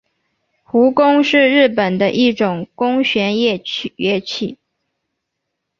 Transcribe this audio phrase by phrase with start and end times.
[0.63, 3.59] 胡弓是日本的一种弓弦乐
[4.19, 4.57] 器。